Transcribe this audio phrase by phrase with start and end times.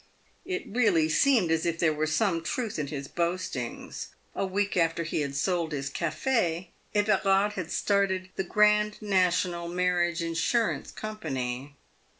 [0.47, 4.07] It really seemed as if there were some truth in his boastings.
[4.33, 10.23] A week after he had sold his caf6, Everard had started" the Grand National Marriage
[10.23, 11.75] Insurance Company."